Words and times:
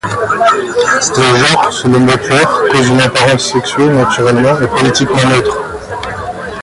Le 1.13 1.45
genre, 1.45 1.71
selon 1.71 1.99
Butler, 1.99 2.43
cause 2.71 2.87
une 2.89 3.01
apparence 3.01 3.51
sexuée 3.53 3.85
naturellement 3.87 4.59
et 4.59 4.65
politiquement 4.67 5.29
neutre. 5.29 5.57